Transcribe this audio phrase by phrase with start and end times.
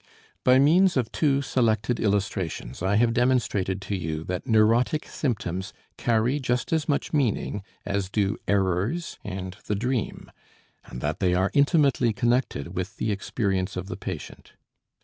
[0.43, 6.39] By means of two selected illustrations I have demonstrated to you that neurotic symptoms carry
[6.39, 10.31] just as much meaning as do errors and the dream,
[10.85, 14.53] and that they are intimately connected with the experience of the patient.